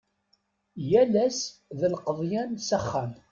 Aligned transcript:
Yal 0.89 1.13
ass 1.27 1.39
d 1.79 1.81
lqeḍyan 1.93 2.51
s 2.67 2.69
axxam. 2.77 3.11